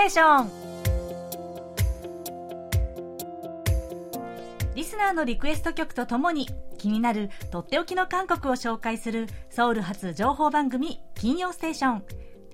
[0.00, 0.50] テーション
[4.74, 6.48] リスナーのリクエスト曲とともに
[6.78, 12.04] 気になるとっておきの韓国を紹介するソウル発情報番組金曜ステーション。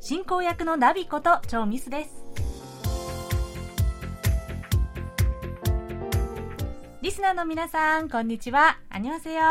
[0.00, 2.10] 進行役のナビことチョウミスです。
[7.00, 8.80] リスナーの皆さんこんにちは。
[8.90, 9.42] アニョセヨい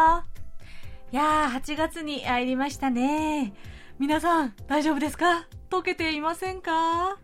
[1.15, 3.53] やー8月に入りましたね。
[3.99, 5.47] 皆さん大丈夫ですか？
[5.69, 7.17] 溶けていませんか？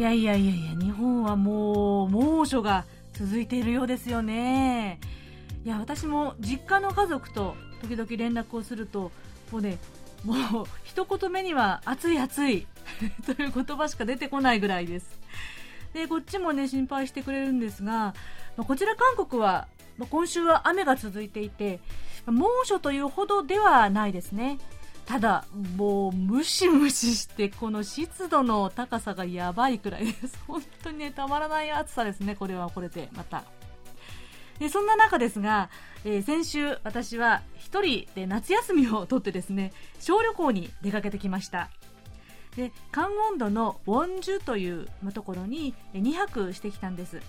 [0.00, 4.98] いやいやいやいや、日本はもう猛暑が続いているようですよね。
[5.62, 9.12] いや、私も実家の家族と時々連絡をすると、
[9.52, 9.76] もうね、
[10.24, 12.66] もう一言目には暑い暑い
[13.26, 15.20] という言葉しか出てこないぐらいです。
[15.92, 18.14] で、こっちもね、心配してくれるんですが、
[18.56, 19.68] こちら韓国は
[20.08, 21.78] 今週は雨が続いていて、
[22.24, 24.60] 猛暑というほどではないですね。
[25.10, 25.44] ただ、
[25.76, 30.38] もうムシムシしてこの湿度の高さがやばいくらいです。
[30.46, 33.42] 本当にね、たまらない暑さですね、これはこれで、また。
[34.60, 35.68] でそんな中ですが、
[36.04, 41.70] えー、先週私は1人で夏休みを取ってですね、小旅行に出かけてきました。
[42.54, 47.20] で、カンウォンドのウォンジュというところに2泊してきたんです。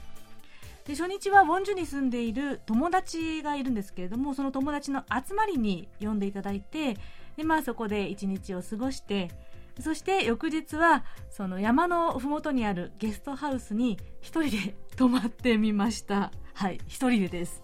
[0.86, 6.98] で初日はウォンジュに住んでいる友達がいるんですけれどもその友達の集まりに呼んでいただいて
[7.42, 9.32] で、まあ、そこで一日を過ごして
[9.80, 16.32] そして翌日はその山の麓にあるゲストハウスに一人で泊まってみました。
[16.54, 17.64] はい一人でです。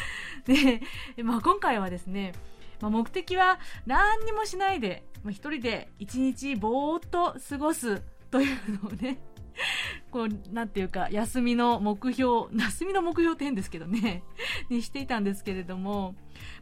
[0.46, 0.80] で、
[1.22, 2.32] まあ、今回はですね、
[2.80, 9.18] まあ、目的は何にもしないで、まあ、一人で一日ぼーっと過ごすというのをね
[10.10, 14.22] こう、なんていうか、休みの目標、休みの目標って変ですけどね、
[14.68, 16.14] にしていたんですけれども、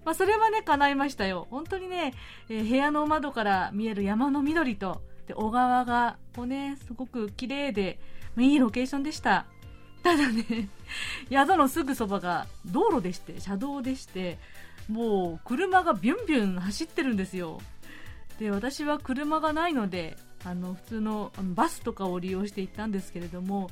[0.05, 1.47] まあ、それはね、叶いましたよ。
[1.51, 2.15] 本当にね、
[2.49, 7.99] えー、部屋の窓から見える山の緑と、で、小川が、こうね、すごく綺麗で、
[8.37, 9.47] いいロケーションでした。
[10.03, 10.69] ただね、
[11.31, 14.39] 宿のすぐそばが道路でして、車道でして、
[14.89, 17.61] もう車がビュンビュン走ってるんですよ。
[18.39, 23.71] で、私は車がないので、あの普通のバスとかを利用して行ったんですけれども、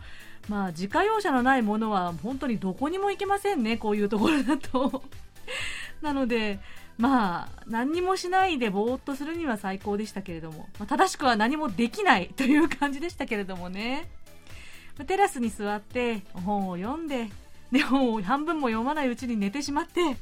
[0.48, 5.02] まあ、自家用車のないものは本当にどこにも行けませんね、こういうところだと。
[6.02, 6.60] なので、
[6.98, 14.08] まあ、何もしないでぼーっとするには最高でしたけれども、まあ、正しくは何もできない という感じでしたけれどもね。
[15.06, 17.28] テラスに座って本を読んで、
[17.70, 20.16] で本を半分も読まないうちに寝てしまって、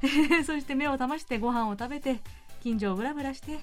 [0.44, 2.20] そして目を覚ましてご飯を食べて、
[2.62, 3.58] 近所をブラブラして、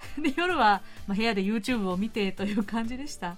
[0.18, 3.36] で、夜は、ま部屋で YouTube を見てという感じでした。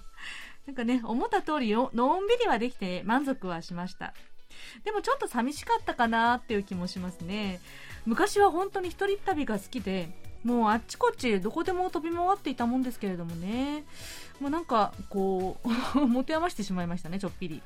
[0.67, 1.89] なんかね、思った通りの
[2.21, 4.15] んびりはできて満足はしました。
[4.85, 7.61] でもちょっと寂しかったかなっていう気もしますね。
[8.07, 10.11] 昔は本当に一人旅が好きで、
[10.45, 13.85] もうあっちこっちどこでも飛び回っていたもんですけれどもね。
[14.41, 15.59] もうなんか、こ
[15.95, 17.63] う 持て余してしまいましたね、ちょっぴり。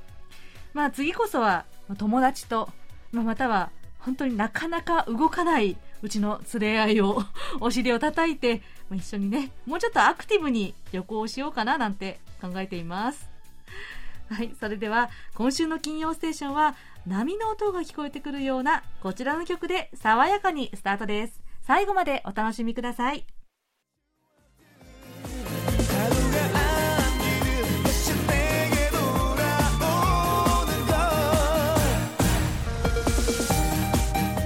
[0.72, 1.66] まあ次こそは、
[1.98, 2.68] 友達と、
[3.12, 7.22] まあ、または本当になかなか動かないうちの連れ合いを
[7.60, 8.60] お尻を叩いて、
[8.92, 13.30] 一緒にね、もうちょっとアクティブに旅行をしようかななんて考えています。
[14.28, 16.76] はい、それでは今週の金曜ステーションは
[17.06, 21.40] 波の音が聞こえてくるようなこちらの曲で爽やかにスタートです。
[21.62, 23.24] 最後までお楽しみください。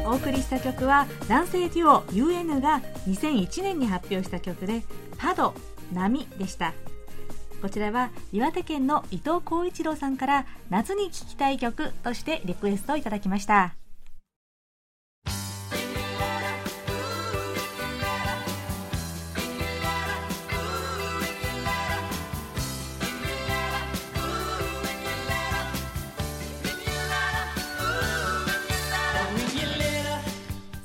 [0.09, 4.83] お送りした曲は男性デュオ UN が2001年に発表した曲で
[5.19, 5.53] 「パド
[5.93, 6.73] 波」でした。
[7.61, 13.75] こちらは岩手県の伊藤浩一郎さんから夏に聴きたい曲としてリクエストいただきました。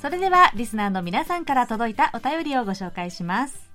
[0.04, 3.72] それではリスナーの皆さんから届いたお便りをご紹介します。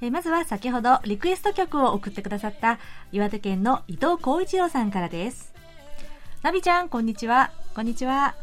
[0.00, 2.78] えまずは先ほどリクエスト曲を送ってくださった
[3.10, 5.52] 岩手県の伊藤光一郎さんからです。
[6.42, 7.50] ナビちゃん、こんにちは。
[7.74, 8.36] こんにちは。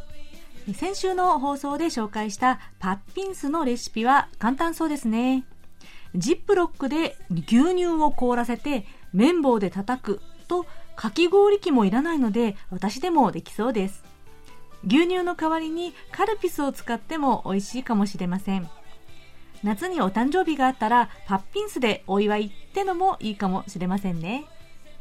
[0.75, 5.45] 先週の放送で紹介したパッピンスのレシピは簡単そうですね。
[6.15, 10.65] ジップロックで牛乳を凍らせて綿棒で叩くと
[10.97, 14.12] かき氷機もいらないので私でもできそうです。
[14.85, 18.69] 牛乳の代わりにカルピスを使っても美味しいかもしれません。
[19.63, 24.45] 夏にお誕生日があったらパッピンスでお祝いってのもいいかもしれませんね。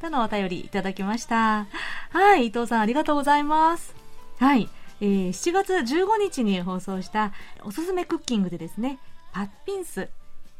[0.01, 1.67] とのお便りいただきました。
[2.11, 3.95] はい、伊藤さんありがとうございます。
[4.39, 4.69] はい、
[5.01, 7.33] えー、7月15日に放送した
[7.65, 8.99] おすすめクッキングでですね、
[9.33, 10.09] パッピンス、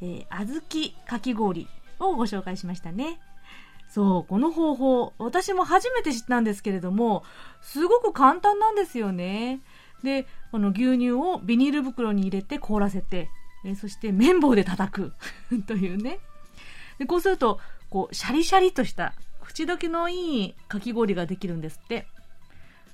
[0.01, 0.61] えー、小豆
[1.07, 1.69] かき氷
[2.01, 3.21] をご紹介しましたね。
[3.93, 7.25] そう、この方法、私も初めて知ったんですけれども、
[7.61, 9.61] すごく簡単なんですよね。
[10.03, 13.29] で、この牛乳をビニール袋に入れて凍らせて、
[13.67, 15.13] えそして綿棒で叩く
[15.69, 16.21] というね。
[16.99, 17.61] でこうすると、
[17.91, 19.13] こう、シャリシャリとした
[19.43, 22.07] 口どけのいいかき氷ができるんですって。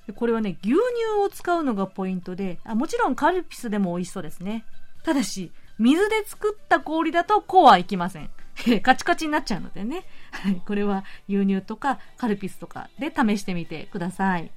[0.05, 0.79] でこれはね、牛乳
[1.23, 4.65] を使うのがポイントであ、もちろんカルピスでも美味しそうですね。
[5.05, 8.29] ただし、水で作った氷だとこうはいきません。
[8.83, 10.03] カチカチになっちゃうのでね。
[10.31, 10.61] はい。
[10.65, 14.51] これは牛乳とかカルピスとかで試してみてください。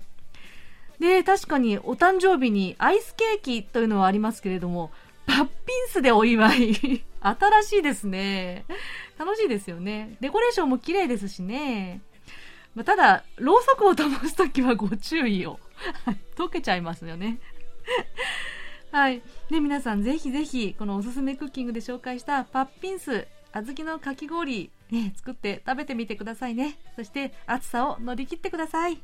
[0.99, 4.91] で、確かにお誕生日にアイスケーキというのはありますけれども、
[5.27, 5.51] パッピ
[5.87, 7.05] ンスでお祝い。
[7.21, 8.65] 新しいですね。
[9.19, 10.17] 楽しいですよね。
[10.21, 12.01] デコレーションも綺麗ですしね。
[12.75, 15.61] まあ、ただ、ろうそくを灯すときはご注意を。
[16.37, 17.39] 溶けちゃいますよね。
[18.91, 19.23] はい。
[19.51, 26.79] で、皆さんぜひぜひ、このおすすめクッキングで紹介したパッピンス、小豆のかき氷、ね、作って食べてみてくださいね。
[26.97, 28.99] そして、暑さを乗り切ってください。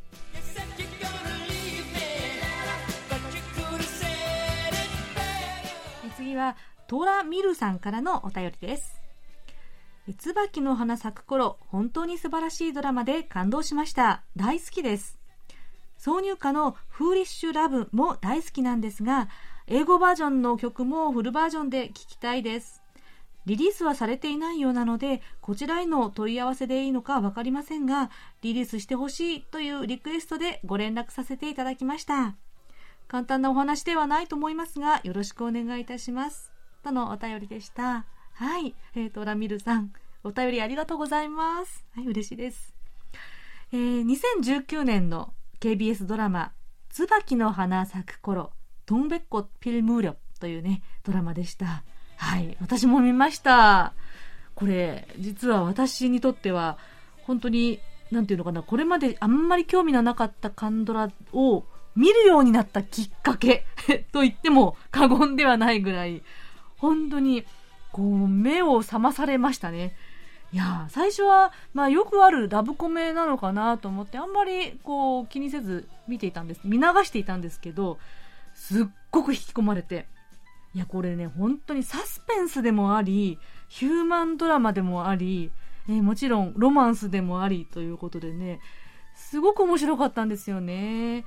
[6.17, 6.56] 次は、
[6.87, 9.03] トラミルさんからのお便りです。
[10.17, 14.23] 椿の花咲く頃、本当に素晴らしいドラマで感動しました。
[14.35, 15.19] 大好きです。
[15.99, 19.29] 挿入歌のフーリッシュラブも大好きなんですが、
[19.67, 22.78] 英語バージョンの曲もフルバージョンで聴きたいです。
[23.49, 28.11] リリースはされていないようなので、こちらへの問い合わせでいいのかわかりませんが、
[28.43, 32.37] リリースしてほしいというリクエストでご連絡させていただきました。
[33.06, 36.53] 簡単なお話ではないと思いますが、よろしくお願いいたします。
[36.85, 38.05] とのお便りでした。
[38.35, 38.75] はい。
[38.95, 39.94] えっ、ー、と、ラミルさん、
[40.25, 41.87] お便りありがとうございます。
[41.94, 42.75] はい、嬉しいです。
[43.73, 46.53] えー、2019年の KBS ドラマ、
[46.91, 48.53] 椿の花咲く頃、
[48.85, 51.83] トンベッコピルムーリョというね、ドラマでした。
[52.19, 53.94] はい、私も見ました。
[54.55, 56.76] これ、実は私にとっては、
[57.23, 57.81] 本当に、
[58.11, 63.67] なんていうのかな、これまであんまり興味のなかったカンドラを見るようになったきっかけ
[64.12, 66.23] と言っても過言ではないぐらい、
[66.76, 67.44] 本当に、
[67.93, 69.94] こう、目を覚まされましたね。
[70.50, 77.99] いや最初は、まあ、よくあるラブコメなのかなと思ってあんまりこう気にせず見ていたんです見流していたんですけど
[78.55, 80.06] すっごく引き込まれて
[80.75, 83.38] いやこれね本当にサスペンスでもあり
[83.69, 85.50] ヒューマンドラマでもあり、
[85.88, 88.61] えー、もちろんロマンスでもありということでね
[89.17, 91.25] すごく面白かったんですよね。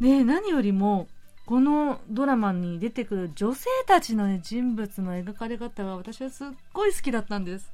[0.00, 1.08] で何よりも
[1.44, 7.72] このドラマに出てくる女性たちの、ね、人物の描かれ方が私はすっごい好きだったんです。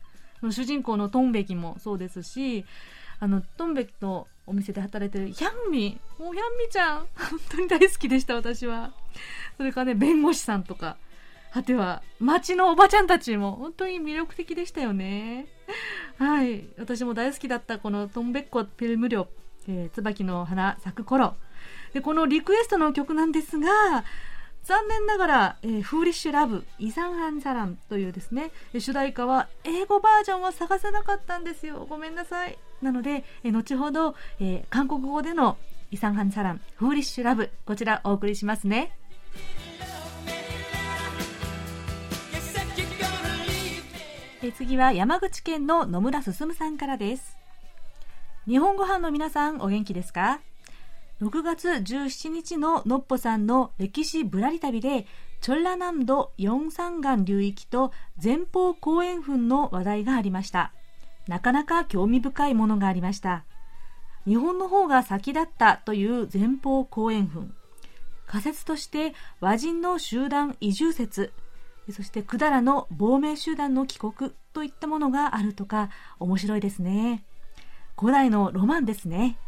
[0.50, 2.64] 主人公のトンベキもそうですし、
[3.20, 6.00] あの、トンベキのお店で働いてるヒャンミ。
[6.18, 6.98] もうヒャンミちゃん。
[6.98, 7.06] 本
[7.50, 8.92] 当に大好きでした、私は。
[9.56, 10.96] それからね、弁護士さんとか。
[11.52, 15.46] 果ては、街のおばちゃんたちも本当に魅力的でしたよね。
[16.18, 16.68] はい。
[16.78, 19.26] 私も大好きだったこのトンベッコピルムリョ、
[19.68, 21.34] えー、椿の花咲く頃。
[21.92, 24.04] で、このリクエストの曲なんですが、
[24.64, 31.86] 残念ながら、えー、フーリッシュラブ、イサンハンサランというですね、主題歌は英語バージョンは探せなかったんですよ。
[31.88, 32.58] ごめんなさい。
[32.82, 35.56] なので、えー、後ほど、えー、韓国語での
[35.90, 38.92] イサンハンサラン、フーリッシュラブ、こちらお送りしますね。
[44.40, 47.36] え次は山口県の野村進さんからです。
[48.46, 50.40] 日本ご飯の皆さんお元気ですか
[51.20, 55.06] ？6月17日ののっぽさんの歴史ぶらり旅で、
[55.40, 57.90] チョンラ南道四山岩流域と
[58.22, 60.72] 前方後円墳の話題がありました。
[61.26, 63.44] なかなか興味深いものがありました。
[64.24, 67.52] 日本の方が先だったという前方後円墳。
[68.28, 71.32] 仮説として和人の集団移住説、
[71.92, 77.24] そして百済の亡命集団の帰国といったものがあるとか面白いですね。
[77.98, 79.38] 古代のロマンですね。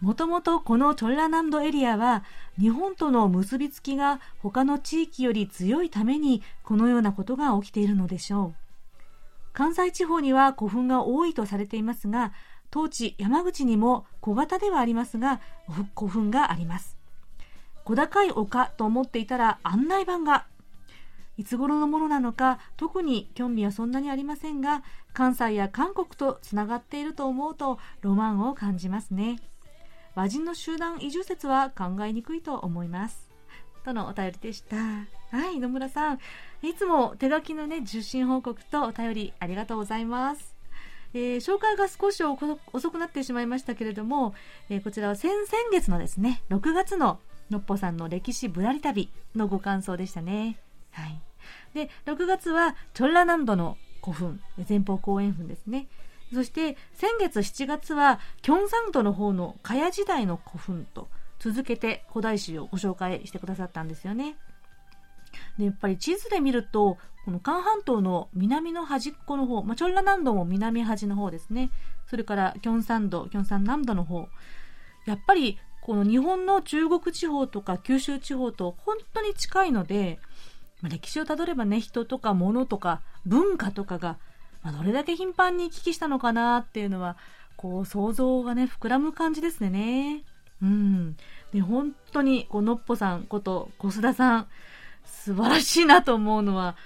[0.00, 2.22] もともとこのチョンラ南道エリアは
[2.58, 8.54] 日本との結びつきが他の地域より強いためにこのようなことが起きているのでしょう。
[9.52, 12.32] 関西地方には古墳が多いとされていますが、
[12.70, 15.40] 当地山口にも小型ではありますが
[15.96, 16.96] 古墳があります。
[17.84, 20.46] 小高い丘と思っていたら案内板が
[21.38, 24.82] いつ頃のものなのか特に興味はそんなにありませんが
[25.14, 29.40] 関西や韓国とつながっていると思うとロマンを感じますね。
[30.14, 33.30] 和人の集団移住説は考えにくいと思います。
[33.84, 34.76] とのお便りでした。
[34.76, 36.18] はい、野村さん。
[36.62, 40.56] いつも手書きのね、受信報告とお便りありがとうございます。
[41.14, 44.34] えー、紹介が少し遅くなってしまいましたけれども、
[44.68, 47.18] えー、こちらは先々月のですね、6月の
[47.50, 50.58] のっぽさんの歴史ぶらり旅のご感想でしたね。
[50.90, 51.27] はい。
[51.78, 55.86] で、6月はチョンラ南道の古墳、前方後円墳ですね。
[56.34, 61.08] そして先月7月はキョンサンドの方の茅時代の古墳と
[61.38, 64.36] 続けて古代史をご紹介してくださったんですよね。
[65.56, 71.70] でやっぱり地図で見るとこの韓半島の南の端っこの方、まあ、チョンラ南道も南端の方ですね
[72.08, 74.28] それからキョンサン道キョンサン南道の方
[75.06, 75.58] やっぱり
[75.88, 80.18] この日本の中国地方とか九州地方と本当に近いので、
[80.80, 84.18] ま、歴史をたどればね人とか物とか文化とかが、
[84.62, 87.16] まあ、どれだけ頻繁に行き来したのかなっていうのは
[87.56, 90.24] こう想像がね膨らむ感じですね。
[90.62, 91.16] うん、
[91.52, 94.46] で本当にこうのっぽさんこと小須田さん
[95.04, 96.76] 素晴らしいなと思うのは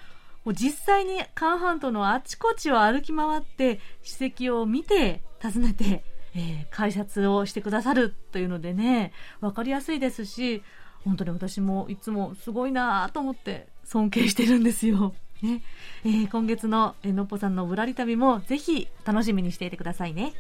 [0.45, 10.63] もう実際にカンハントのあちこちを歩き回って史跡を見て訪ねて、えー、解説をしてくださるというのでね分かりやすいですし
[11.05, 15.13] 本当に私もいつもすごいなと思って尊敬してるんですよ。
[15.43, 15.61] ね
[16.05, 20.33] えー、今月ののっぽさんのぶらり旅もぜひ楽しみにしていてくださいね。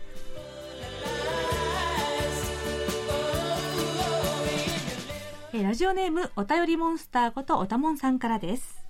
[5.53, 8.81] えラジオネームお便りモンスターことおたもんさんからです。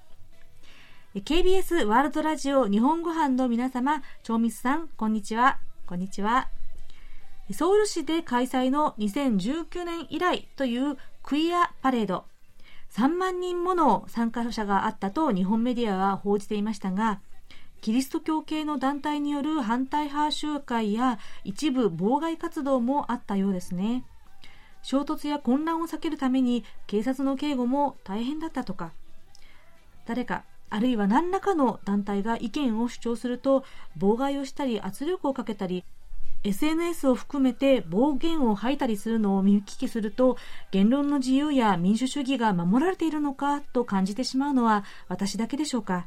[1.17, 5.59] KBS ワールドラジオ日本語版の皆様、超密さん、こんにちは。
[5.87, 6.49] こんにちは。
[7.53, 12.32] ソウル市で開催の2019年以来というクイアパレード。
[12.93, 17.21] 3万人もの参加者があったと日本メディアは報じていましたが、
[17.81, 24.05] キリスト教系の団体による反対派集会や一部妨害活動もあったようですね。
[24.83, 28.93] 衝突や混乱を避けるために警察の警護も大変だったとか
[30.07, 33.65] 誰かあるいは何らかの団体が意見を主張すると
[33.97, 35.85] 妨害をしたり圧力をかけたり
[36.45, 40.37] SNS を含めて暴言を吐いたりするのを見聞きすると
[40.73, 46.07] 言論の自由や民主主義が守られているのかと感じてしまうのは私だけでしょうか。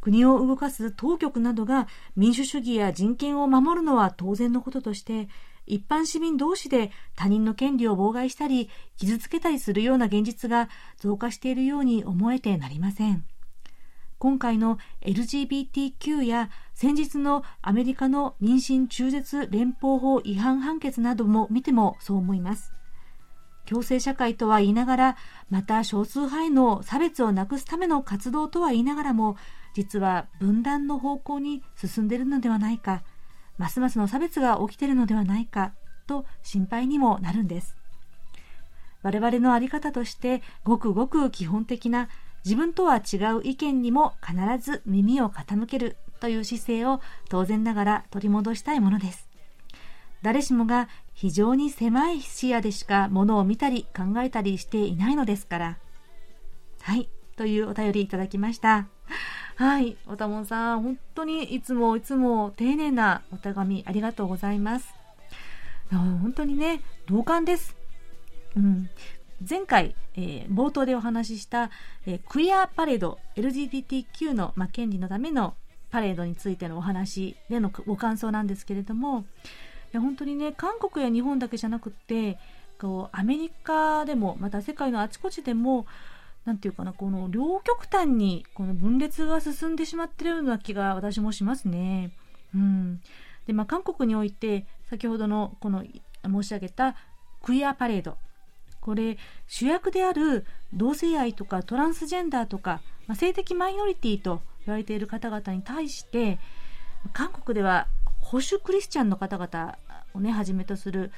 [0.00, 5.28] 国を動かす当局などが民主主義や人権を守るのは当然のこととして
[5.66, 13.24] 一般市民同士で他人の権利を妨害したり傷つけたりするような現実が増加しているように思えてなりません。
[14.18, 22.72] 今回の LGBTQ や先日のアメリカの妊娠中絶連邦法違反判決なども見てもそう思います。
[23.66, 25.16] 共生社会とは言いながら
[25.50, 29.36] また少数派への差別をなくすための活動とは言いながらも
[29.74, 33.02] 実は分断の方向に進んでいるのではないか。
[33.56, 35.72] ますますの差別が起きているのではないか
[36.06, 37.76] と心配にもなるんです。
[39.02, 42.08] 我々の在り方としてごくごく基本的な
[42.44, 45.96] 自分とは違う意見にも必ず耳を傾ける。
[46.20, 49.28] という姿勢を当然ながら取り戻したいものです。
[50.22, 55.78] 誰しもが非常に狭い視野でしかものを見たり考えたりしていないのですから。
[56.82, 57.08] はい。
[57.36, 58.88] というお便りいただきました。
[59.54, 64.94] はい、おたもんさん、本当にいつもいつも丁寧なお手紙ありがとうございます。
[65.90, 67.76] 本当にね、同感です。
[68.56, 68.90] うん、
[69.48, 71.70] 前回、えー、冒頭でお話しした、
[72.06, 75.54] えー、クイアパレード LGBTQ の、まあ、権利のための
[75.90, 79.22] パレードについてのお話でのご感想なんですけれどもい
[79.92, 82.38] や本当にね韓国や日本だけじゃなくって
[82.78, 85.86] こうアメリカでもまた世界のあちこちでも
[86.52, 92.12] んていうかな、この両極端にこの分裂が進んでしまってるような気が私もしますね。
[92.54, 93.00] うん。
[93.46, 95.84] で、まあ、韓国において、先ほどのこの
[96.24, 96.96] 申し上げた
[97.42, 98.16] クイアパレード。
[98.80, 106.38] これ、主役である同性愛とかトランスジェンダーとか、まあ、性的マイノリティと言われている方々に対して、
[107.12, 107.86] 韓国では
[108.20, 109.78] 保守クリスチャンの方々
[110.14, 111.12] をね、はじめとする、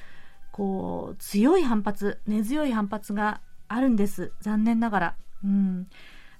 [0.51, 4.31] こう、強い反発、根強い反発があるんです。
[4.41, 5.15] 残念ながら。
[5.43, 5.87] うん。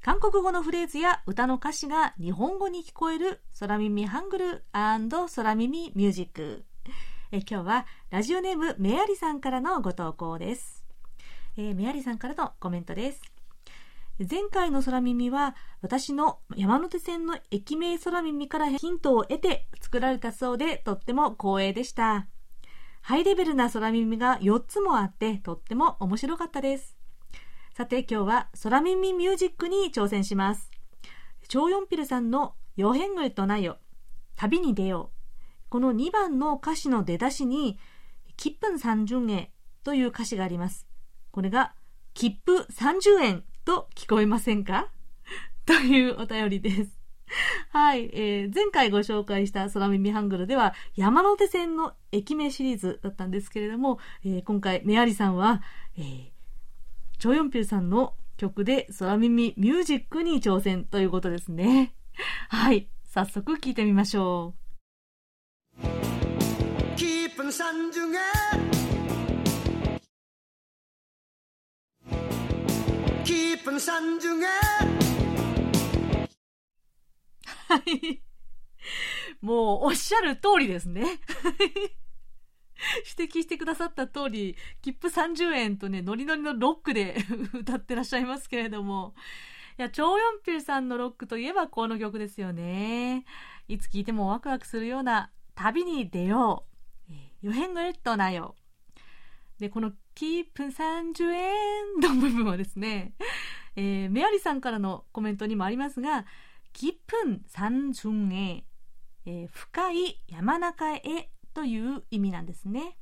[0.04, 6.66] 韓国語のフレーズや歌の歌詞が日本語に聞こえる空耳ハングル空耳ミュージック。
[7.32, 10.84] え今日はラジオネームメアリさんからのご投稿です。
[11.56, 13.22] えー、メアリさんからのコメントです。
[14.20, 22.28] 前回の空耳は私の山手線の駅名空耳からヒントを得て作られたそうでとっても光栄でした。
[23.00, 26.93] ハイレベルな空耳が4つもあってとっても面白かったです。
[27.76, 30.70] さて今日は空耳ミュージックに挑戦します。
[31.48, 33.80] チョーヨンピルさんのヨヘングとなよ、
[34.36, 35.70] 旅に出よう。
[35.70, 37.80] この2番の歌詞の出だしに、
[38.38, 39.50] 切符30円
[39.84, 40.86] という歌詞があります。
[41.32, 41.74] これが、
[42.14, 44.92] 切符30円と聞こえませんか？
[45.66, 46.92] というお便りです。
[47.72, 55.64] はい、えー、前回ご紹介した空耳ハングルでは山手線の駅名シリーズだったんですけれども、えー、今回メアリさんは、
[55.98, 56.33] えー、
[57.24, 61.96] チョヨンピュさんの曲で空耳ミュージックに挑戦ということですね。
[62.52, 62.90] はい。
[63.06, 64.56] 早速聞いてみましょ
[65.80, 65.88] う。
[77.70, 78.22] はい。
[79.40, 81.22] もうおっしゃる通りですね。
[83.18, 87.18] 指摘してくださった通り、切符30円とね、ノリノリのロックで
[87.54, 89.16] 歌ってらっしゃいますけれども、
[89.78, 93.26] いや、超四平さんのロックといえばこの曲ですよね。
[93.68, 96.74] いつ聴いてもワクワクするような旅に出よう。
[97.42, 98.56] 予変のエットなよ。
[99.60, 103.14] で、このキープ30円の部分はですね、
[103.76, 106.26] えー、メアリさんからのコメントにもありますが、
[106.72, 107.16] キープ
[107.52, 108.64] 30円、
[109.26, 112.98] えー、深い山中へという意味なんですね。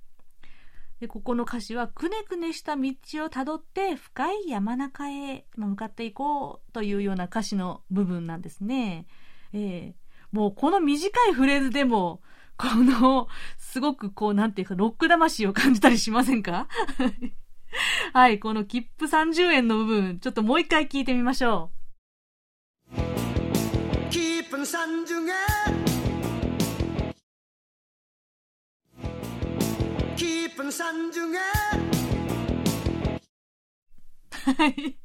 [0.99, 2.93] でここの歌詞はくねくねした道
[3.25, 9.07] をたどって深い山中へ向かっていこうというような歌詞の部分なんですね。
[9.51, 12.21] えー、もうこの短いフレーズでも
[12.55, 16.67] このすごくこうなんていうかロック魂を感じたりしませんか？
[18.13, 21.71] はい、この切符30円の部分ちょっともう一回聞いてみましょ
[22.95, 23.01] う。
[24.11, 25.27] 切符30
[25.75, 25.80] 円
[34.55, 34.97] はい。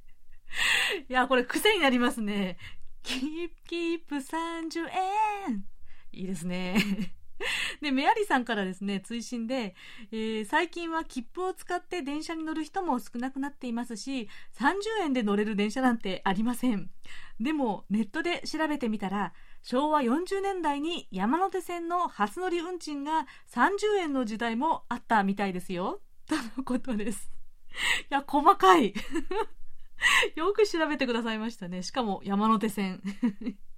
[1.09, 2.57] いや、これ癖になりますね。
[3.03, 4.89] キープ、キープ30
[5.49, 5.65] 円。
[6.13, 6.77] いいですね。
[7.83, 9.75] で、メアリさんからですね、追伸で、
[10.11, 16.91] えー、最近は切符を使って電車に乗る人も少なくなっていますし、30円で乗れる電車なんてありません。
[17.39, 19.35] でも、ネットで調べてみたら、
[19.67, 26.01] 昭和40年代に山手線の初乗り運賃が30円の時代もあったみたいですよ。
[26.31, 27.33] とのことです。
[28.09, 28.95] いや、細かい。
[30.37, 31.83] よく調べてくださいましたね。
[31.83, 33.03] しかも山手線。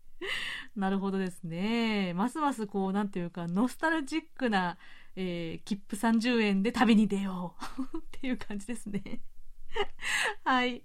[0.77, 2.12] なるほどですね。
[2.12, 4.77] ますますこう、なんていうか、ノスタルジックな、
[5.16, 9.22] えー、切符30円で旅に出ようっていう感じですね。
[10.44, 10.82] はい。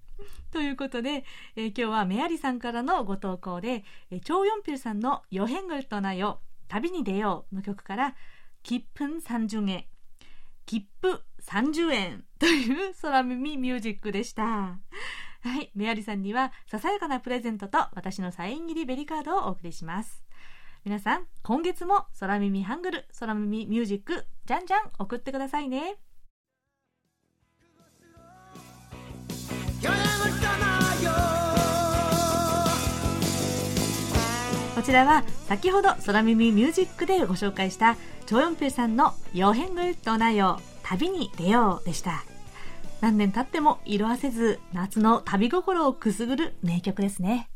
[0.51, 1.25] ということで、
[1.55, 8.15] えー、今日はメアリさんからのご投稿で、えー、チョーヨンピルさんのヨヘングルとなよ、旅に出ようの曲から、
[8.61, 9.85] 切符30円、
[10.65, 14.43] 切符30円という空耳ミュージックでした。
[14.43, 15.71] はい。
[15.75, 20.23] メアリさんには、ささやかなプレゼントと私のサイン入りベリカードをお送りします。
[20.85, 25.97] 皆さん、今月も空耳ハングル、空耳ミュージック、じゃんじゃん送ってくださいね。
[34.83, 42.25] ちらは先ほど空耳ミュージックでご紹介したチョヨンピルさんの「ヨヘングと内容旅に出よう」でした。
[42.99, 47.49] 何年経っても色あせず夏の旅心をくすぐる名曲ですね。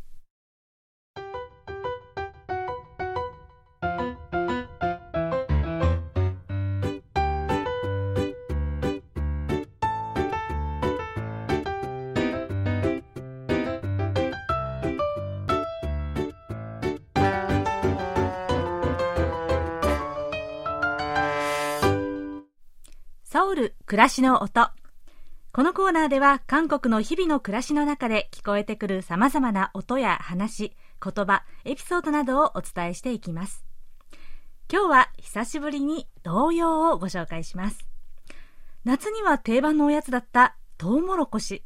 [23.87, 24.69] 暮らしの音。
[25.53, 33.63] このコーナーでは韓国の日々の暮らしの中で聞こえてくる様々な音や話言葉エピソードなどをお伝えしていきます。
[34.69, 37.87] 今日は久しぶりに童謡をご紹介します。
[38.83, 41.63] 夏には定番のおやつだったトウモロコシ。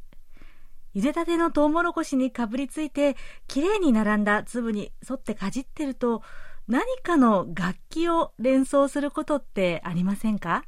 [0.94, 3.16] 茹でたてのトウモロコシにかぶりついて
[3.48, 6.22] きれいに並んだ粒に沿ってかじってると
[6.68, 10.66] 何かの楽器を連想することってありませんか？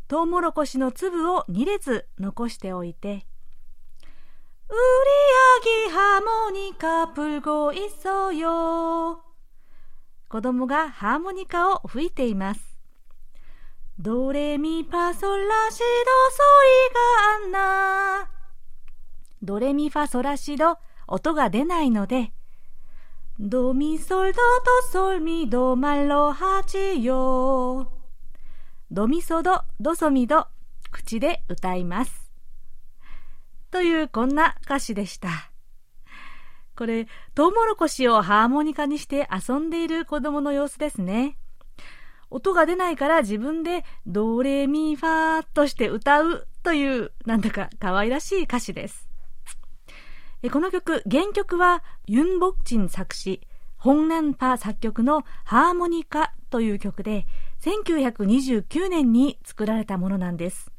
[0.07, 3.25] トウモロコシの粒を2列残しておいて
[4.67, 4.77] 우리
[5.59, 9.21] 아기 하모니카 불고 있어요
[10.29, 12.77] 子供がハーモニカを吹いています
[13.99, 15.85] ドレミファソラシド
[17.45, 18.27] 소리가 안 나.
[19.43, 22.31] ドレミファソラシド音が出ないので
[23.38, 24.38] ドミソルド
[24.92, 27.92] ドソミドマロハチヨ
[28.90, 30.46] ドミソドドソミド
[30.90, 32.32] 口で歌います。
[33.70, 35.50] というこんな歌詞でした。
[36.78, 41.36] これ、トウモロコシをハーモニカにして遊んでいる子供の様子ですね。
[42.30, 49.05] 音が出ないから自分でドレミファーとして歌うというなんだか可愛らしい歌詞です。
[50.50, 53.40] この曲、原曲はユン・ボクチン作詞、
[53.76, 57.26] ホンナンパ作曲のハーモニカという曲で、
[57.60, 60.70] 1929年に作られたものなんです。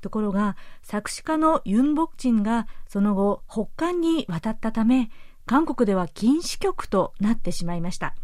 [0.00, 5.10] ところが、作詞家のユン・ボクチンがその後、北韓に渡ったため、
[5.46, 8.14] 韓国では禁止曲となってしまいました。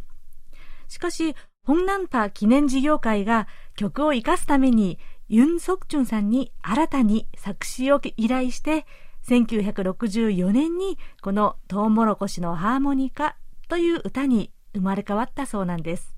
[0.89, 1.35] しかし、
[1.65, 8.85] ホンナンパ記念事業会が曲を生かすために、ユン・ソクチュンさんに新たに作詞を依頼して、
[9.27, 13.37] 1964年にこのトウモロコシのハーモニカ
[13.69, 16.17] という歌に生まれ変わったそうなんです。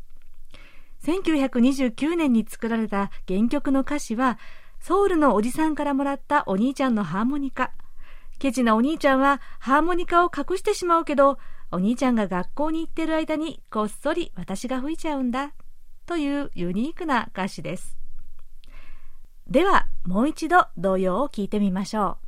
[1.04, 4.38] 1929年に作られた原曲の歌詞は、
[4.80, 7.72] ソウルのおじさんからもらったお兄ちゃんのハーモニカ。
[8.38, 11.38] ケチなお兄ちゃんはハーモニカを隠してしまうけど、
[11.70, 15.52] お兄ちゃんが学校に行ってる間にこっそり私が吹いちゃうんだ。
[16.06, 17.96] というユニークな歌詞です。
[19.46, 22.23] では、もう一度童謡を聞いてみましょう。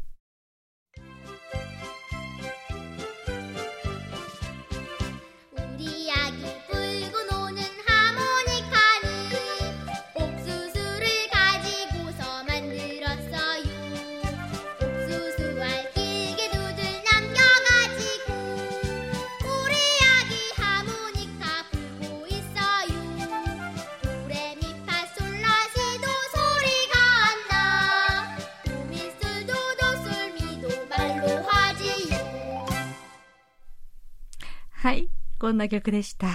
[34.86, 35.08] はい、
[35.40, 36.28] こんな曲でした。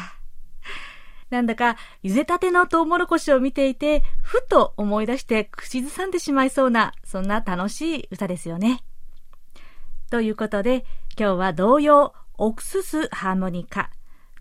[1.29, 8.83] なんだか、茹でたてのトウモロコシを見ていて、ふと思い出して口ずさんでしまいそうな、そんな楽しい歌ですよね。
[10.09, 10.83] ということで、
[11.17, 13.89] 今日は童謡、オクススハーモニカ、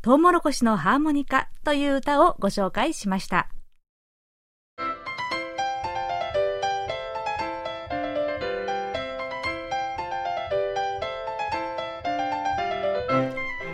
[0.02, 3.48] トウモロコシのハーモニカという歌をご紹介しました。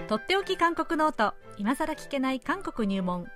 [0.09, 1.35] とっておき韓国ノート。
[1.59, 3.27] 今さら聞けない韓国入門。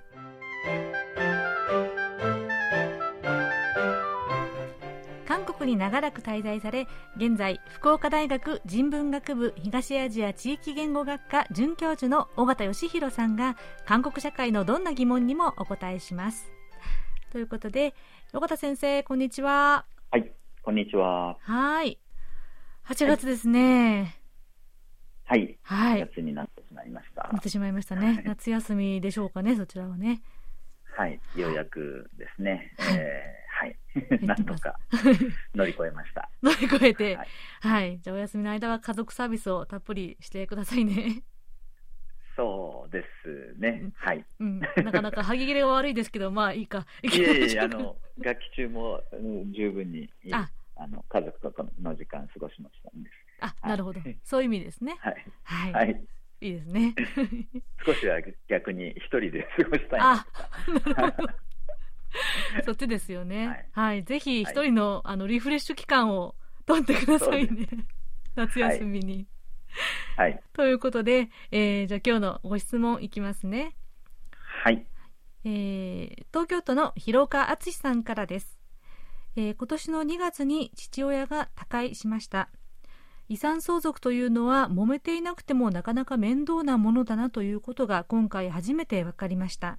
[5.27, 16.51] 韓国に長らく滞在され現在福岡大学人文学部東アジア地域言語学科准教授の尾形義弘さんが韓国社会のどんな疑問にもお答えします。
[17.31, 17.93] ということで
[18.33, 19.85] 尾形先生こんにちは。
[20.09, 20.31] はい
[20.61, 21.37] こんにちは。
[21.41, 21.99] はい。
[22.87, 24.21] 8月ですね、
[25.25, 30.21] はい、はい、8月になってしまいましたなってしまいましたね、夏休みでしょうかねそちらはね
[30.97, 34.77] はい、ようやくですね、はい、えー、はい、なんとか
[35.55, 36.29] 乗り越えました。
[36.43, 37.27] 乗り越えて、はい、
[37.61, 41.23] はい、じゃあお休みの間は家族サービスをたっぷりしてくださいね。
[42.35, 43.91] そうですね。
[43.95, 44.25] はい。
[44.39, 46.85] うん、なかなか歯切れが悪いですけど、まあいいか。
[47.03, 53.15] いえいえ、あの、楽器中も、うん、十分に、ああの、家族との時間過ごしましたんです。
[53.41, 54.01] あ、なるほど。
[54.23, 54.97] そういう意味ですね。
[54.99, 55.25] はい。
[55.43, 55.73] はい。
[55.73, 56.05] はい
[56.41, 56.95] いいですね。
[57.85, 60.25] 少しは逆に一人で過ごしたいな
[62.65, 63.47] そっちですよね。
[63.47, 67.67] はい、はい、ぜひ一人の、はい、あのリフレッシュ期間を取ってくださいね。
[68.35, 69.27] 夏休みに。
[70.17, 70.41] はい。
[70.53, 73.75] ということで、えー、じゃあ今日のご質問いきますね。
[74.63, 74.85] はい。
[75.43, 78.59] えー、東京都の広岡敦さんからです。
[79.35, 82.49] えー、今年の2月に父親が他界しました。
[83.31, 89.77] 遺産相続というのは揉めていなくてもなかなか面倒なものだなということが今回初めて分かりました。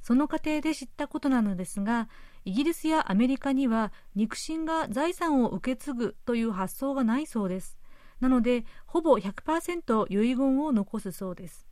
[0.00, 2.08] その過程で知ったことなのですが
[2.44, 7.76] イギリスやアメリカには肉親が財産を受け継ぐという発想がないそうです。
[8.20, 11.66] なのでほぼ100%遺言を残すそうです。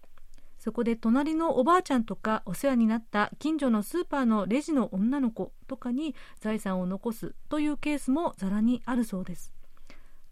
[0.59, 9.56] そこで隣のおばあちゃんとかお世話になった近所のスーパーのレジの女の子とかに財産を残すというケースもざらにあるそうです。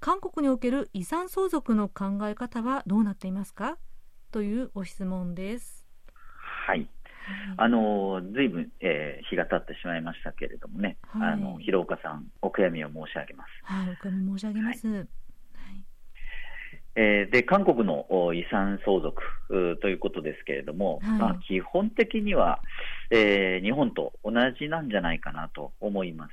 [0.04, 3.78] 韓国における遺産相続の考え方はどうなっていますか？
[4.32, 5.86] というご質問です。
[6.36, 6.86] はい。
[7.56, 13.48] あのずいぶん、えー、日が経ってしまいましたけれどもね、はい、あの広岡さん、お悔やみを申し上げます。
[13.62, 14.86] はい、お悔やみ申し上げます。
[14.88, 15.06] はい
[16.96, 19.22] えー、で韓国の遺産相続
[19.80, 22.60] ということですけれども、はい、まあ、基本的には、
[23.10, 26.32] えー、日本と同じなんじゃないかなと思います。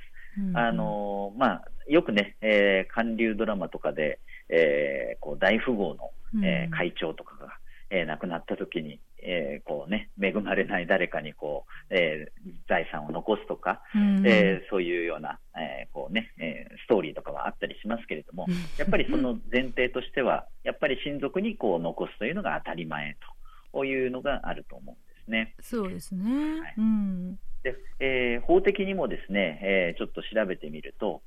[0.54, 6.10] あのまあ、よくね、えー、韓流ドラマとかで、えー、こう大富豪の、
[6.44, 7.48] えー、会長とかが、
[7.90, 18.46] えー、亡くなった時に、えーこうね、恵まれない誰かにこう、えー、財産を残すとか、うん、えー、そういうような、えーこうねえー、ストーリーとかはあったりしますけれども、
[18.78, 23.16] やっぱりその前提としては、やっぱり親族にこう残すというのが当たり前
[23.72, 25.54] というのがあると思うんですね。
[25.60, 31.22] そうですね、はい、うんでえー、法的にもですね、えー、ちょっと調べてみると、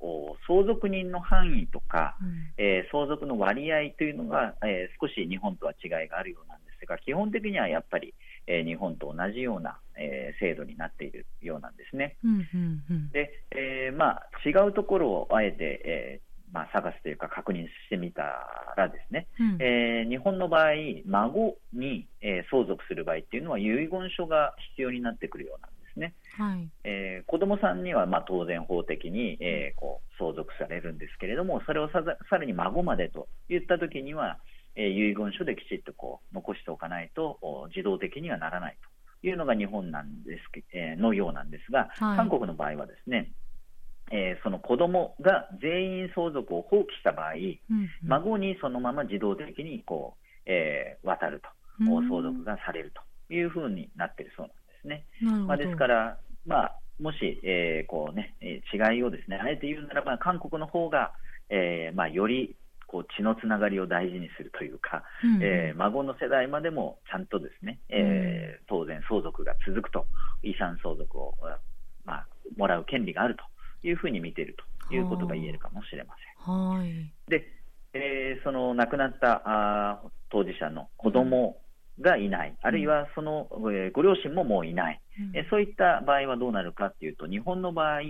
[0.46, 8.14] 相続人の範囲とか、うん、えー、相続の割合というのが、え少し日本とは違いがあるようなんですが、基本的にはやっぱり、
[8.48, 12.18] え日本と同じような、え制度になっているようなんですね。
[12.24, 16.20] うんうんうん、で、えまあ、違うところをあえて、え
[16.52, 18.24] まあ、探すというか確認してみた
[18.78, 20.72] らですね、うん、えー、日本の場合、
[21.06, 26.14] 孫に、えー、相続する場合っていうのは遺言書が必要になってくるようなんですね。
[26.38, 26.70] はい。
[26.84, 34.38] えー、子どもさんにはまあ当然法的に、えー、こう相続されるんですけれどもそれをささらに孫までといったときには、
[34.76, 37.40] えー、遺言書できちっとこう残しておかないと
[37.76, 38.78] 自動的にはならない
[39.22, 40.42] というのが日本なんです、
[40.74, 43.32] えー、のようなんですが、はい、韓国の場合はですね
[44.12, 52.94] えー、その子供が全員相続を放棄した場合、うんうん、孫にそのまま自動的にこう、えー、渡ると、相続がされる
[53.28, 55.06] というふうになっているそうなんですね。
[55.48, 61.12] まあ、ですから、まあ、もし、えーこうね、違いをですねあえて言うならば、韓国の方が、
[61.50, 62.56] えーまあ、より
[62.88, 70.06] こう血のつながりを大事にするというか、うん、えー、孫の世代までもちゃんとですね、えー、当然相続が続くと、
[70.44, 71.36] 遺産相続を、
[72.06, 74.56] まあ、もらう権利があるというふうに見ている
[74.88, 76.56] ということが言えるかもしれません。
[76.56, 77.46] はい、で、
[77.94, 81.58] えー、その亡くなったあ当事者の子供
[82.02, 88.02] がいない、あるいはその、えー、ご両親ももういない、うん、えそういった場合はどうなるかというと、日本の場合、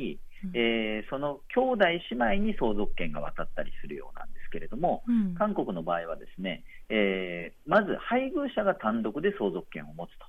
[0.53, 10.25] えー、その兄弟姉妹に相続権が渡ったりするようなんですけれども、うん、韓国の場合はですね、えー、まず配偶者が単独で相続権を持つと。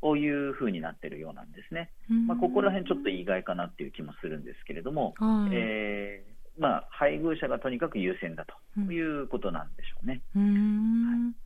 [0.00, 1.88] こういうふうになっているようなんですね。
[2.26, 8.44] まあ、ここら辺ちょっと意外かなっていう気もするんですけれども、はい、えー、まあ、配偶者がとにかく優先だ
[8.76, 10.20] ということなんでしょうね。
[10.34, 10.40] は
[11.30, 11.41] い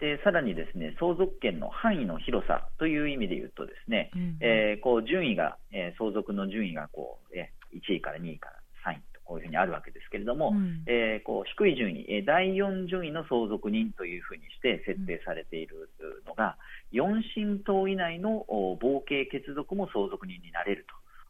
[0.00, 15.90] でさらにですね相続権の範囲の広さという意味で言うとですね、うん、えー、こう順位が、えー、相続の順位がこう、えー、1位から2位から3位とこういうふうにあるわけですけれども、うん、えー、こう低い順位、えー、第4順位の相続人というふうにして設定されている
[16.26, 16.56] のが、
[16.92, 20.86] 4親等以内の合計血族も相続人になれる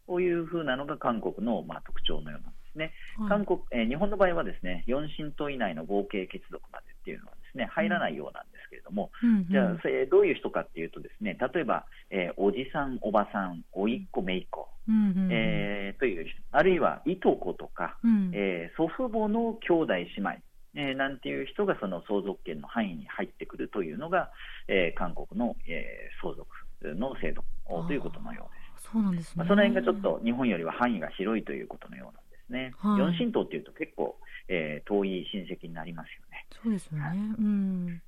[0.07, 2.93] というふうなのが韓国の、まあ、特徴のようなんですですね、
[3.29, 20.31] 韓国えー、日本の場合はですね4親等以内の合計血族までっていうのはですね入らないようなんですけれども、うん、じゃあそれどういう人かっていうとですね例えば、えー、おじさん、おばさん、おいっ子、めいっ子、うんうん、えー、というあるいはいとことか、うん、えー、祖父母の兄弟姉妹
[20.75, 24.31] えー、なんていう人がその相続権の範囲に入ってくるというのが、
[24.69, 26.47] えー、韓国の、えー、相続
[26.83, 27.43] の制度
[27.87, 28.91] ということのようです。
[28.93, 32.75] そうなんですね、まあ、その辺がちょっと日本よりは範囲が広いということのようなんですね。
[32.79, 34.17] はい、四神道っていうと結構、
[34.49, 36.47] えー、遠い親戚になりますよね。
[36.63, 37.05] そうですよね。
[37.05, 38.03] はい、うん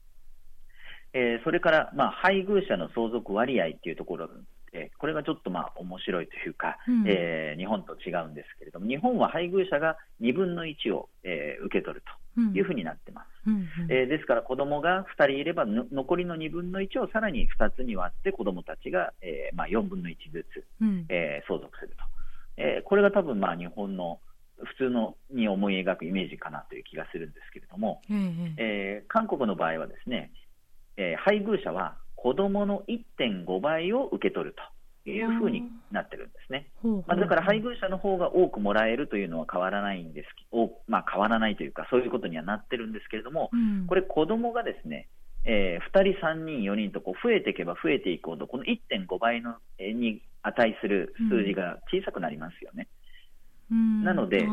[1.13, 4.29] えー、それから、まあ、配偶者の相続割合っていうところ
[4.73, 12.05] で、これがちょっとまあ面白いというか、うん、えー、日本と違うんですけれども、日本は配偶者が2分の1を、えー、受け取る
[12.37, 13.27] というふうになってます。
[13.47, 13.67] うんうん。
[13.89, 22.05] えー、ですから子供が2人いれば、残りの2分の1をさらに2つに割って子供たちが、えーまあ、4分の1ずつ、うん、えー、相続すると。
[22.57, 24.21] えー、これが多分まあ日本の
[24.63, 28.03] 普通のに思い描くイメージかなという気がするんですけれども、
[28.59, 30.31] えー、韓国の場合はですね、
[31.01, 36.69] えー、配偶者は子どもの1.5倍を受け取るというふうになってるんですね。
[37.07, 45.09] まあ、だから配偶者の方が多くもらえるというのは変わらないんですお、まあ、変わらないというか、そういうことにはなってるんですけれども、うん、これ、子どもがですね、
[45.47, 52.89] えー、2人、3人、4人とこう増えていけば増えていくほど、この1.5倍の、えー、に値する数字が小さくなりますよね。
[52.93, 53.00] うん
[54.05, 54.47] なので、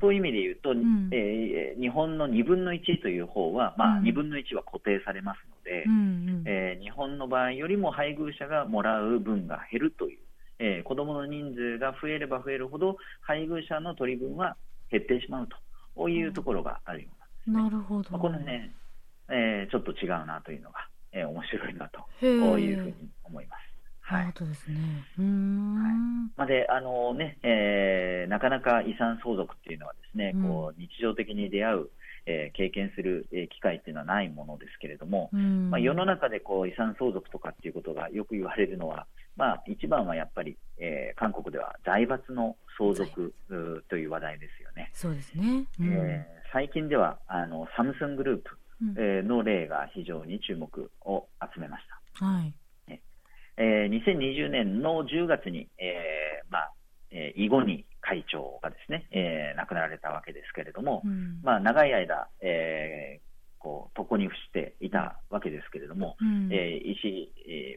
[0.00, 10.18] そういう意味で言うと、うん、えー、日本の2分の1という方は、まあ、2分の1は固定されますので、うん、えー、日本の場合よりも配偶者がもらう分が減るという、
[10.60, 14.56] えー、子どもの人数が増えれば増えるほど、配偶者の取り分は
[14.90, 15.48] 減ってしまう
[15.96, 17.20] というところがあるようなん。
[17.20, 18.72] です、ね、なるほど、まあ、このね、
[19.28, 23.69] えー、ちょっと違うなというのが、えー、面白いなというふうに思います。
[24.10, 24.74] はい、そうですね。
[25.16, 25.26] はい、
[26.36, 31.90] まで、あのね、えー、なかなか遺産相続っていうのはですね、うん、こう日常的に出会う、
[32.26, 43.32] えー、経験する、えー、機会っていうのはないものですけれども、まあ、世の中でこう遺産相続とかっていうことがよく言われるのは、まあ、一番はやっぱり、えー、韓国では財閥の相続
[43.88, 44.90] という話題ですよね。
[44.92, 48.58] そうですね、うん、えー、最近ではあのサムスングループ、
[48.98, 51.84] えー、の例が非常に注目を集めまし
[52.18, 52.24] た。
[52.26, 52.52] はい
[53.60, 56.72] えー、2020年の10月に、えーまあ
[57.10, 66.96] えー、イゴニ会長がですね、えー、亡くなられたわけですけれども、うん、まあ、長い間、えー、こう床に伏していたわけですけれども、うん、えー、医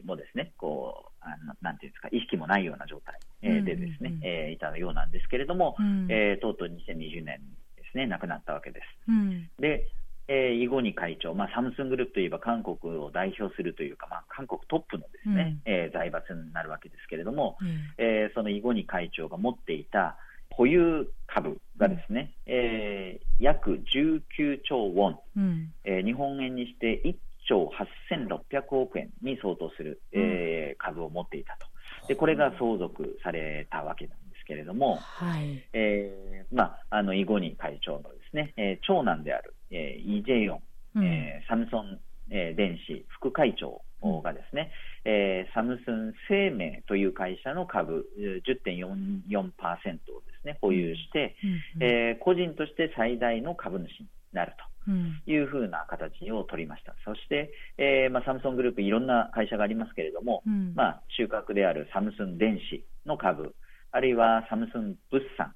[0.00, 4.14] 師もですねこうあなんていうんですか意識もないような状態、えー、でですね、うん。
[4.16, 7.40] うん、えー、いたようなんですけれども、うん、えー、とうとう2020年
[7.76, 8.84] ですね亡くなったわけです。
[9.08, 9.86] うん、で
[10.28, 20.16] えー、イゴニ会長、まあ、サムスングループといえば韓国を代表するというか、まあ、韓国トップのですね、うん、えー、財閥になるわけですけれども、うん、えー、そのイゴニ会長が持っていた
[20.50, 27.70] 保有株がですね、うん、えー、約19兆ウォン、うん、えー、日本円にして1兆
[28.08, 31.66] 8600億円に相当する、えー、株を持っていたと。
[32.08, 35.64] でこれが相続されたわけなんですけれども、はい。
[35.72, 40.60] えーまあ、あのイゴニ会長のですね、えー、長男である、えー、イ・ジェヨ
[40.94, 43.82] ン、うん、えー、サムソン、えー、電子副会長
[44.22, 44.70] がですね、
[45.06, 48.06] うん、えー、サムスン生命という会社の株
[48.46, 51.36] 10.44%をですね保有して、
[51.76, 54.52] うん、えー、個人として最大の株主になる
[54.86, 63.54] というふうな形を取りました、そして、えーまあ、サムソングループ、いろんな会社がありますけれども、うん、まあ、中核であるサムスン電子の株、
[63.92, 65.54] あるいはサムスン物産、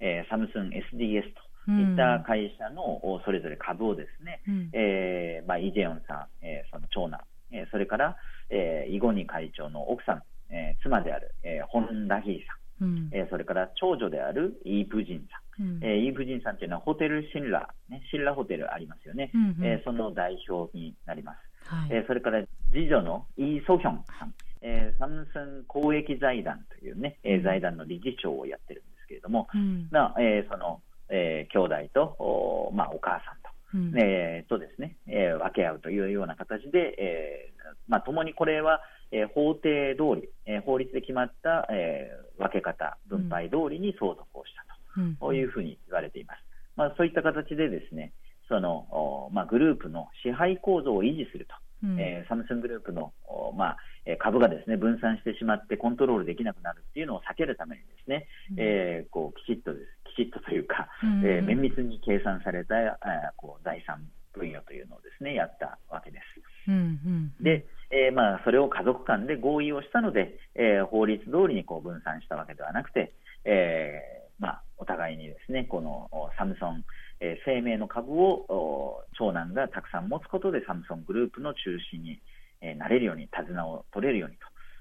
[0.00, 7.20] えー、サムスン SDS といった会社のそれぞれ株をですね、うん、えー、まあ、イ・ジェヨンさん、えー、その長男、
[7.52, 8.16] えー、それから、
[8.50, 12.38] えー、イ・ゴニ会長の奥さん、えー、妻である、えー、ホン・ラヒー
[12.78, 21.38] さん、うん、えー、それから長女であるイ・プジンさん、うん、えー、イ・プジンさんというのはホテルシンラー、ね、シンラホテルありますよね、うんうん、えー、その代表になります。
[21.66, 33.54] はい、えー、それから次女のイ・ソヒョンさん、えー、サムスン公益財団というね、えー、財団の理事長をやってるんですけれども、うん、まあえー、そのえー、兄弟とお,、まあ、お母さんと。
[33.74, 37.54] うん、えー、とですね、えー、分け合うというような形で、えー
[37.88, 38.80] まあ、共にこれは、
[39.10, 46.38] えー、法定通り、えー、法律で決まった、えー、分け方、分配通りに相続をしたと、うん、いうふうに言われています。
[46.76, 48.12] まあ、そういった形でですね、
[48.48, 53.76] そのおまあ、グループの支配構造を維持すると、うん、えー、サムスングループのお、まあ、
[54.18, 62.96] 株がですね分散してしまってコントロールできなくなるっていうのを避けるためにですね、うん、えー、こうきちっとですきちっとというか、うん、えー、綿密に計算された、えー、
[63.36, 66.70] こう財産分与というのをですねやったわけです。
[66.70, 73.12] うんうんで、えーまあ、それを家族間で合意をしたので、えー、法律通りにこう分散したわけではなくて、
[73.44, 76.84] えーまあ、お互いにですね、ね、このサムソン、
[77.20, 81.60] えー、生命の株を長男がたくさん持つことでサムソングループの中
[81.90, 82.20] 心に、
[82.60, 84.36] えー、なれるように、手綱を取れるように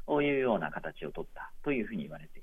[0.08, 2.43] というような形を取ったというふうに言われていま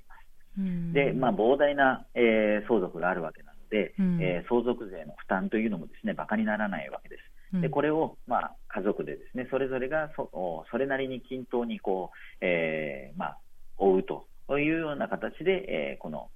[0.57, 7.21] で、まあ、膨大な、えー、相続があるわけなので、うん、えー、相続税の負担というのもですね、馬鹿にならないわけです。
[7.59, 13.37] でこれを、まあ、家族でですねそれぞれがそそれなりに均等にこう、えーまあ、
[13.77, 14.25] 追うと
[14.57, 16.29] いうような形で、えー、この、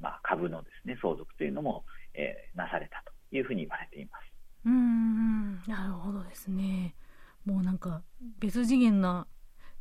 [0.00, 1.84] まあ、株のですね相続というのも、
[2.14, 4.24] えー、なされたというふうに言われています。
[4.66, 6.94] うんなるほどですね。
[7.44, 8.02] もうなんか
[8.38, 9.26] 別次元な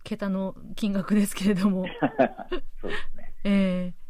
[0.04, 1.86] 桁の金額ですけれども。
[2.82, 3.33] そうですね。
[3.44, 4.04] えー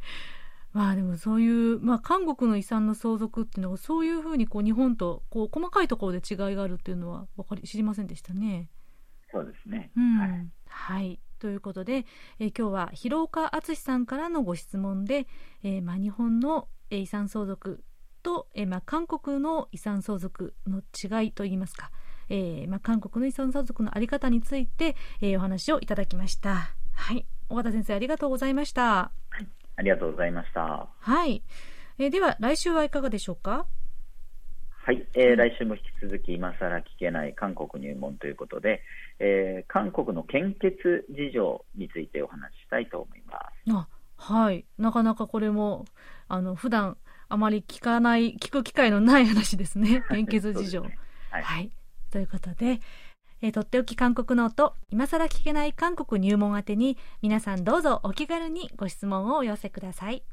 [0.74, 8.70] まあでもそういう、まあ韓国の遺産の相続っていうのはそういうふうにこう日本とこう細かいところで違いがあるっていうのはわかり知りませんでしたね。
[9.32, 9.92] そうですね。
[9.96, 11.20] うん、はい、はい。
[11.38, 12.06] ということで、
[12.40, 15.28] えー、今日は広岡敦さんからのご質問で、
[15.62, 17.84] えー、まあ日本の遺産相続
[18.24, 21.92] と、えー、まあ韓国の遺産相続の違いといいますか、
[22.30, 26.74] えー、まあ韓国の遺産相続のあり方について、えー、お話をいただきました。
[26.94, 27.28] はい。
[27.50, 29.12] 尾形先生ありがとうございました。
[29.76, 30.88] はいありがとうございました。
[31.00, 31.42] はい。
[31.98, 33.66] えー、では、来週はいかがでしょうか？
[34.86, 38.82] はい、えー、来週も引き続き今更聞けない韓国入門ということで、
[39.20, 43.72] えー、韓国の献血事情についてお話ししたいと思います。
[43.72, 45.86] あはい、なかなかこれも
[46.28, 46.98] あの普段
[47.30, 50.04] あまり聞かない聞く機会のない話ですね。
[50.12, 50.82] 献血事情。
[50.82, 51.00] ね、
[51.30, 51.72] はい、はい、
[52.12, 52.80] ということで、
[53.44, 60.24] えー、とっておき韓国ノート、今更聞けない韓国入門宛てに、皆さんどうぞお気軽にご質問をお寄せください。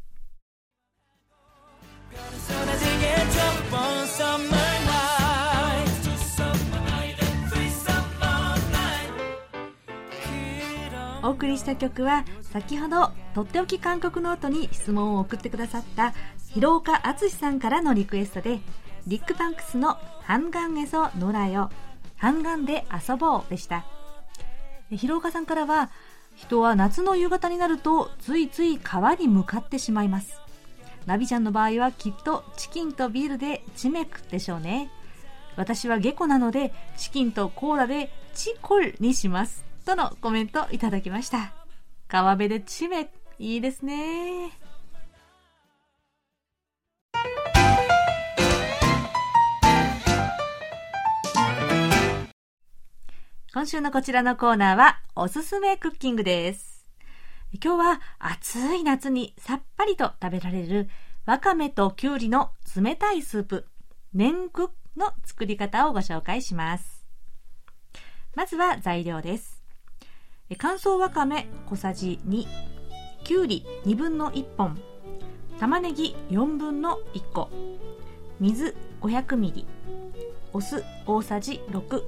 [11.25, 16.15] お送りした曲は先ほどとっておき韓国ノートに質問を送ってくださった
[16.49, 18.61] 広岡敦さんからのリクエストで
[19.07, 21.71] リックパンクスの「한강에서 놀아요」
[22.21, 23.87] 漢江で遊ぼうでした。
[24.91, 25.91] 広岡さんからは、
[26.37, 30.39] 人は夏の夕方になるとついつい川に向かってしまいます。
[31.07, 34.91] ナビちゃんの場合はきっとチキンとビールで치맥でしょうね。
[35.57, 39.65] 私は下戸なのでチキンとコーラで치콜にします。
[39.87, 41.53] とのコメントいただきました。
[42.07, 44.60] 川辺でチメ、いいですね。
[53.53, 56.87] 今週のこちらのコーナーは、おすすめクッキングです。
[57.61, 60.89] 今日は暑い夏にさっぱりと食べられる、
[61.27, 63.67] わかめときゅうりの冷たいスープ、
[64.15, 67.05] 年クの作り方をご紹介します。
[68.37, 69.65] まずは材料です。
[70.57, 72.47] 乾燥わかめ小さじ2、
[73.25, 74.81] きゅうり2分の1本、
[75.59, 77.51] 玉ねぎ4分の1個、
[78.39, 79.67] 水500ミリ、
[80.53, 82.05] お酢大さじ6、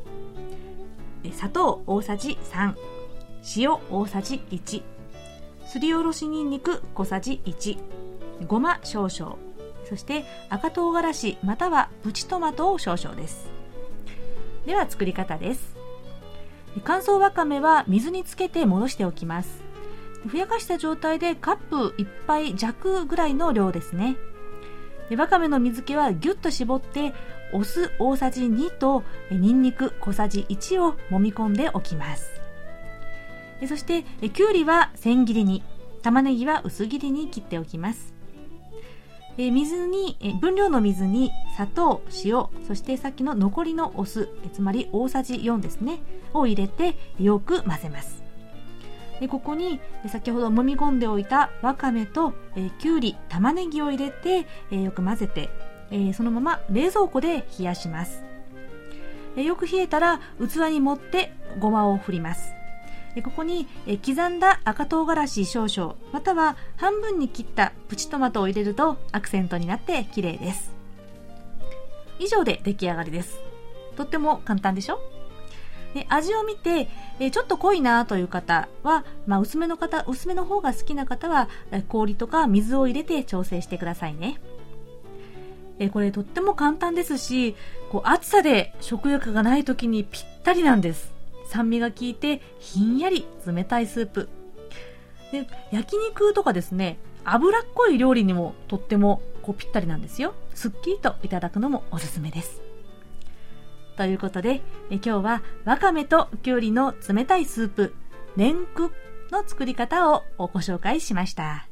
[1.30, 2.74] 砂糖大さじ3、
[3.56, 4.82] 塩大さじ1、
[5.66, 7.78] すりおろしにんにく小さじ1、
[8.46, 9.36] ごま少々、
[9.88, 13.46] そして赤唐辛子またはプチトマトを少々です。
[14.66, 15.76] では作り方です。
[16.84, 19.62] 乾燥わかめは水につけて戻しておきます。
[20.26, 24.16] ふやかした状態でカップ1杯弱ぐらいの量ですね。
[25.16, 27.12] わかめの水気はぎゅっと絞って
[27.52, 32.40] お酢大さじ2とにんにく小さじ1を揉み込んでおきます。
[33.68, 35.62] そしてきゅうりは千切りに
[36.02, 38.12] 玉ねぎは薄切りに切っておきます。
[39.38, 46.02] 水に分量の水に砂糖塩そしてさっきの残りのお酢つまり大さじ4ですね
[46.34, 48.22] を入れてよく混ぜます。
[49.20, 55.48] でここに先ほど揉み込んでおいたわかめとえきゅうり玉ねぎを入れてえよく混ぜて
[55.92, 58.24] えー、そのまま冷蔵庫で冷やします、
[59.36, 62.54] え、よく冷えたら器に盛ってごまを振ります。
[63.22, 63.66] ここに
[64.06, 70.72] 刻んだ赤唐辛子少々または半分に切ったプチトマトを入れるとアクセントになって綺麗です。
[72.18, 73.38] 以上で出来上がりです。
[73.96, 74.98] とっても簡単でしょ？
[75.92, 76.88] で味を見て、
[77.20, 81.50] えちょっと濃いなという方は、まあ、薄めの方薄めの方が好きな方は
[81.88, 84.40] 氷とか水を入れて調整してくださいね。
[85.78, 87.56] えこれとっても簡単ですし、
[87.90, 91.12] こう暑さで食欲がない時にぴったりなんです。
[91.48, 94.28] 酸味が効いてひんやり冷たいスープ。
[95.32, 100.34] で焼肉とかですね、脂っこい料理にもとってもこうぴったりなんですよ。
[100.54, 102.60] すっきりといただくのもおすすめです。
[103.96, 107.94] ということで、え今日はわかめときゅうりの冷たいスープ、
[108.36, 108.90] レンク
[109.30, 111.71] の作り方をご紹介しました。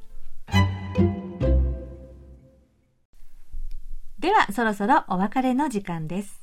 [4.52, 6.40] そろそろお別れの時間です。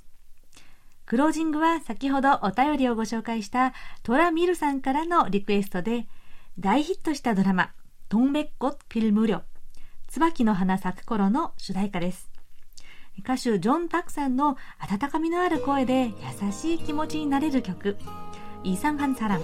[1.05, 6.07] クロージングは先ほどお便りをご紹介したトラミルさんからのリクエストで、
[6.59, 7.71] 大ヒットしたドラマ、
[8.09, 9.41] トンベッコ・フィルムリョ、
[10.07, 12.29] 椿の花咲く頃の主題歌です。
[13.19, 16.11] 歌手ジョン・タクさんの温かみのある声で
[16.43, 17.97] 優しい気持ちになれる曲、
[18.63, 19.41] イーサンハンサラン、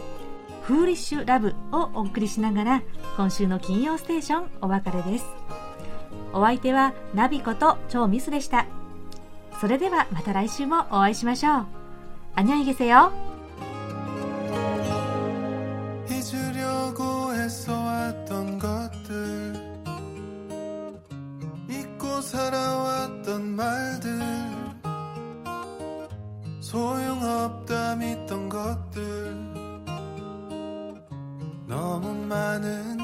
[0.64, 2.84] フーリッシュ・ラブをお送りしながら、
[3.16, 5.26] 今週の金曜ステーションお別れです。
[6.32, 8.66] お相手はナビこと超ミスでした。
[9.61, 11.66] それではまた来週もお会いしましょう。
[12.34, 13.11] 안녕히계세 요。
[22.20, 24.20] 살아왔던 말들
[26.61, 29.34] 소용없다 믿던 것들
[31.66, 32.98] 너무 많은